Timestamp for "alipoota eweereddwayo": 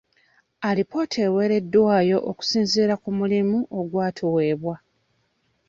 0.69-2.17